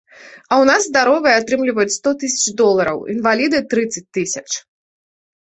[0.51, 4.49] А ў нас здаровыя атрымліваюць сто тысяч долараў, інваліды трыццаць тысяч.